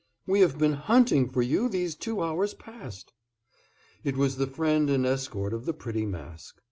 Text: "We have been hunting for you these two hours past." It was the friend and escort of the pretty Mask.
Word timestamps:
"We 0.25 0.39
have 0.39 0.57
been 0.57 0.73
hunting 0.73 1.29
for 1.29 1.43
you 1.43 1.69
these 1.69 1.95
two 1.95 2.23
hours 2.23 2.55
past." 2.55 3.13
It 4.03 4.17
was 4.17 4.37
the 4.37 4.47
friend 4.47 4.89
and 4.89 5.05
escort 5.05 5.53
of 5.53 5.65
the 5.67 5.73
pretty 5.73 6.07
Mask. 6.07 6.57